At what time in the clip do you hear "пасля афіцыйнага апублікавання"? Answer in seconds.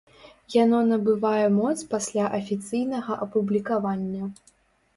1.93-4.35